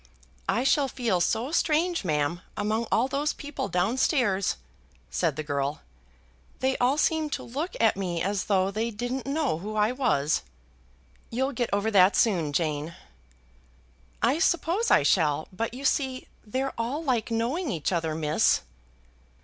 [0.49, 4.55] "I shall feel so strange, ma'am, among all those people down stairs,"
[5.11, 5.81] said the girl.
[6.59, 10.41] "They all seem to look at me as though they didn't know who I was."
[11.29, 12.95] "You'll get over that soon, Jane."
[14.23, 18.61] "I suppose I shall; but you see, they're all like knowing each other, miss."